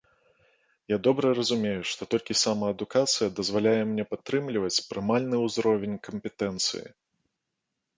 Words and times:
Я 0.93 0.97
добра 1.07 1.27
разумею, 1.39 1.83
што 1.91 2.01
толькі 2.15 2.37
самаадукацыя 2.43 3.29
дазваляе 3.43 3.77
мне 3.93 4.03
падтрымліваць 4.15 4.75
прымальны 4.91 5.47
ўзровень 5.47 5.97
кампетэнцыі. 6.11 6.87